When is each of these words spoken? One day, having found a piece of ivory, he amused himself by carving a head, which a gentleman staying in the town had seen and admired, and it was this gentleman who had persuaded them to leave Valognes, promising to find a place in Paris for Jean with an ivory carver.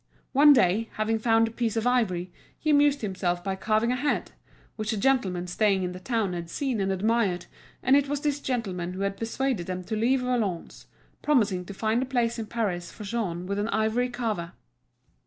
One 0.31 0.51
day, 0.51 0.89
having 0.93 1.19
found 1.19 1.47
a 1.47 1.51
piece 1.51 1.77
of 1.77 1.85
ivory, 1.85 2.33
he 2.57 2.71
amused 2.71 3.01
himself 3.01 3.43
by 3.43 3.55
carving 3.55 3.91
a 3.91 3.95
head, 3.95 4.31
which 4.75 4.91
a 4.93 4.97
gentleman 4.97 5.45
staying 5.45 5.83
in 5.83 5.91
the 5.91 5.99
town 5.99 6.33
had 6.33 6.49
seen 6.49 6.81
and 6.81 6.91
admired, 6.91 7.45
and 7.83 7.95
it 7.95 8.07
was 8.09 8.21
this 8.21 8.39
gentleman 8.39 8.93
who 8.93 9.01
had 9.01 9.15
persuaded 9.15 9.67
them 9.67 9.83
to 9.83 9.95
leave 9.95 10.21
Valognes, 10.21 10.87
promising 11.21 11.65
to 11.65 11.73
find 11.75 12.01
a 12.01 12.07
place 12.07 12.39
in 12.39 12.47
Paris 12.47 12.91
for 12.91 13.03
Jean 13.03 13.45
with 13.45 13.59
an 13.59 13.67
ivory 13.67 14.09
carver. 14.09 14.53